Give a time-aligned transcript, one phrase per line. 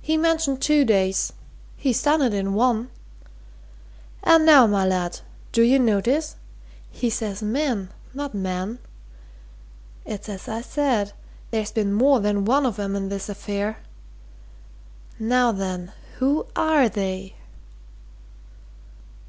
[0.00, 1.32] "He mentioned two days
[1.76, 2.90] he's done it in one!
[4.24, 5.20] And now, my lad
[5.52, 6.34] do you notice?
[6.90, 8.80] he says men, not man!
[10.04, 11.12] It's as I said
[11.52, 13.76] there's been more than one of 'em in this affair.
[15.20, 17.34] Now then who are they?"